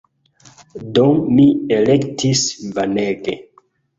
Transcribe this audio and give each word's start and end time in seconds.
Do, 0.97 1.03
mi 1.35 1.45
elektis 1.77 2.43
Vanege! 2.79 3.37